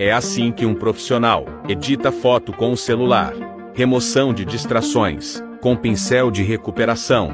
É 0.00 0.12
assim 0.12 0.52
que 0.52 0.64
um 0.64 0.76
profissional 0.76 1.44
edita 1.68 2.12
foto 2.12 2.52
com 2.52 2.70
o 2.70 2.76
celular. 2.76 3.32
Remoção 3.74 4.32
de 4.32 4.44
distrações 4.44 5.42
com 5.60 5.74
pincel 5.74 6.30
de 6.30 6.44
recuperação. 6.44 7.32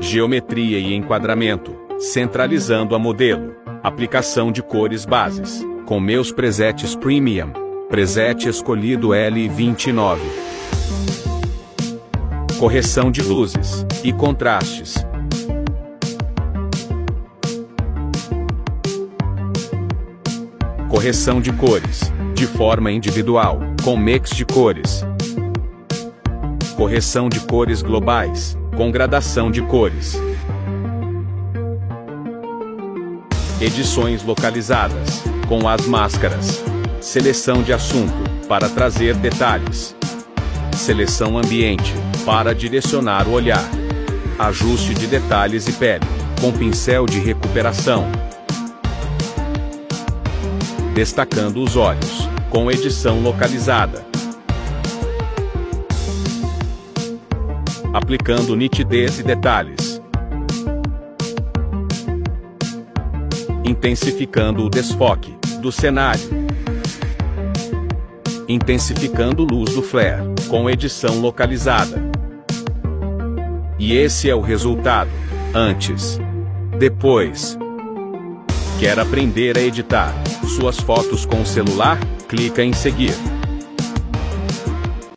Geometria 0.00 0.78
e 0.78 0.94
enquadramento, 0.94 1.76
centralizando 1.98 2.94
a 2.94 2.98
modelo. 2.98 3.56
Aplicação 3.82 4.52
de 4.52 4.62
cores 4.62 5.04
bases, 5.04 5.66
com 5.84 5.98
meus 5.98 6.30
presets 6.30 6.94
premium. 6.94 7.50
Preset 7.88 8.48
escolhido 8.48 9.08
L29. 9.08 10.20
Correção 12.56 13.10
de 13.10 13.20
luzes 13.20 13.84
e 14.04 14.12
contrastes. 14.12 15.04
Correção 21.06 21.40
de 21.40 21.52
cores, 21.52 22.12
de 22.34 22.48
forma 22.48 22.90
individual, 22.90 23.60
com 23.84 23.96
mix 23.96 24.30
de 24.30 24.44
cores. 24.44 25.06
Correção 26.76 27.28
de 27.28 27.38
cores 27.38 27.80
globais, 27.80 28.58
com 28.76 28.90
gradação 28.90 29.48
de 29.48 29.62
cores. 29.62 30.20
Edições 33.60 34.24
localizadas, 34.24 35.22
com 35.46 35.68
as 35.68 35.86
máscaras. 35.86 36.60
Seleção 37.00 37.62
de 37.62 37.72
assunto, 37.72 38.28
para 38.48 38.68
trazer 38.68 39.14
detalhes. 39.14 39.94
Seleção 40.74 41.38
ambiente, 41.38 41.94
para 42.24 42.52
direcionar 42.52 43.28
o 43.28 43.30
olhar. 43.30 43.64
Ajuste 44.40 44.92
de 44.92 45.06
detalhes 45.06 45.68
e 45.68 45.72
pele, 45.74 46.04
com 46.40 46.50
pincel 46.50 47.06
de 47.06 47.20
recuperação. 47.20 48.25
Destacando 50.96 51.62
os 51.62 51.76
olhos, 51.76 52.26
com 52.48 52.70
edição 52.70 53.20
localizada. 53.20 54.02
Aplicando 57.92 58.56
nitidez 58.56 59.18
e 59.18 59.22
detalhes. 59.22 60.00
Intensificando 63.62 64.64
o 64.64 64.70
desfoque 64.70 65.36
do 65.60 65.70
cenário. 65.70 66.30
Intensificando 68.48 69.44
luz 69.44 69.74
do 69.74 69.82
flare, 69.82 70.22
com 70.48 70.70
edição 70.70 71.20
localizada. 71.20 72.00
E 73.78 73.94
esse 73.94 74.30
é 74.30 74.34
o 74.34 74.40
resultado. 74.40 75.10
Antes. 75.54 76.18
Depois. 76.78 77.58
Quer 78.78 78.98
aprender 78.98 79.56
a 79.56 79.60
editar 79.62 80.12
suas 80.46 80.78
fotos 80.78 81.24
com 81.24 81.40
o 81.40 81.46
celular? 81.46 81.98
Clica 82.28 82.62
em 82.62 82.74
seguir. 82.74 83.14